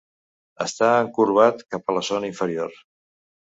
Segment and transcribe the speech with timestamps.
[0.65, 2.77] Està encorbat cap a la zona inferior.